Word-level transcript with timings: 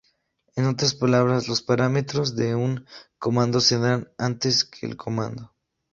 En 0.55 0.65
otras 0.65 0.95
palabras, 0.95 1.47
los 1.47 1.61
parámetros 1.61 2.35
de 2.35 2.55
un 2.55 2.87
comando 3.19 3.59
se 3.59 3.77
dan 3.77 4.09
antes 4.17 4.65
que 4.65 4.87
el 4.87 4.97
comando. 4.97 5.53